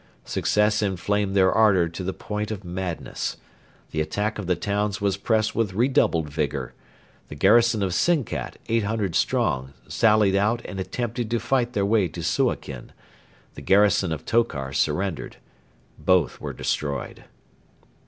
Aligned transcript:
Success 0.25 0.81
inflamed 0.81 1.35
their 1.35 1.51
ardour 1.53 1.87
to 1.87 2.03
the 2.03 2.11
point 2.11 2.49
of 2.49 2.63
madness. 2.63 3.37
The 3.91 4.01
attack 4.01 4.39
of 4.39 4.47
the 4.47 4.55
towns 4.55 4.99
was 4.99 5.15
pressed 5.15 5.53
with 5.53 5.75
redoubled 5.75 6.27
vigour. 6.27 6.73
The 7.27 7.35
garrison 7.35 7.83
of 7.83 7.93
Sinkat, 7.93 8.57
800 8.67 9.13
strong, 9.13 9.73
sallied 9.87 10.33
out 10.35 10.63
and 10.65 10.79
attempted 10.79 11.29
to 11.29 11.39
fight 11.39 11.73
their 11.73 11.85
way 11.85 12.07
to 12.07 12.23
Suakin. 12.23 12.93
The 13.53 13.61
garrison 13.61 14.11
of 14.11 14.25
Tokar 14.25 14.73
surrendered. 14.73 15.37
Both 15.99 16.41
were 16.41 16.53
destroyed. 16.53 17.25